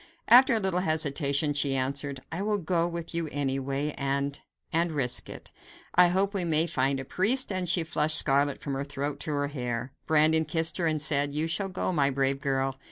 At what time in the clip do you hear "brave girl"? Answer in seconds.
12.09-12.79